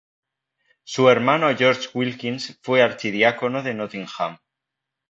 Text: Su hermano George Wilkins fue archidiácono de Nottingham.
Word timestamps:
Su 0.83 1.09
hermano 1.11 1.55
George 1.55 1.89
Wilkins 1.93 2.57
fue 2.63 2.81
archidiácono 2.81 3.61
de 3.61 3.75
Nottingham. 3.75 4.39